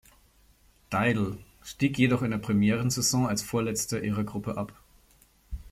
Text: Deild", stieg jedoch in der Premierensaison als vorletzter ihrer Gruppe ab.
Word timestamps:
Deild", 0.89 1.37
stieg 1.61 1.95
jedoch 1.95 2.23
in 2.23 2.31
der 2.31 2.39
Premierensaison 2.39 3.27
als 3.27 3.43
vorletzter 3.43 4.01
ihrer 4.03 4.23
Gruppe 4.23 4.57
ab. 4.57 4.73